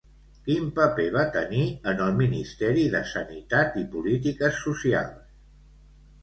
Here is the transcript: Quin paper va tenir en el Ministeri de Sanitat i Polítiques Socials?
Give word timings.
Quin 0.45 0.69
paper 0.77 1.03
va 1.15 1.25
tenir 1.35 1.65
en 1.91 2.01
el 2.05 2.15
Ministeri 2.21 2.87
de 2.95 3.03
Sanitat 3.11 3.79
i 3.83 3.85
Polítiques 3.93 4.59
Socials? 4.63 5.63